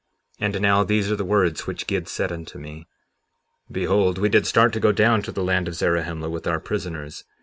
57:30 0.41 0.45
And 0.47 0.61
now, 0.63 0.83
these 0.83 1.11
are 1.11 1.15
the 1.15 1.23
words 1.23 1.67
which 1.67 1.85
Gid 1.85 2.07
said 2.07 2.31
unto 2.31 2.57
me: 2.57 2.87
Behold, 3.71 4.17
we 4.17 4.29
did 4.29 4.47
start 4.47 4.73
to 4.73 4.79
go 4.79 4.91
down 4.91 5.21
to 5.21 5.31
the 5.31 5.43
land 5.43 5.67
of 5.67 5.75
Zarahemla 5.75 6.31
with 6.31 6.47
our 6.47 6.59
prisoners. 6.59 7.23